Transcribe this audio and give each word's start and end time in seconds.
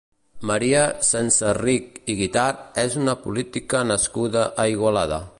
Maria 0.51 0.79
Senserrich 1.09 1.99
i 2.13 2.15
Guitart 2.21 2.81
és 2.85 2.95
una 3.01 3.15
política 3.27 3.83
nascuda 3.91 4.47
a 4.65 4.71
Igualada. 4.73 5.21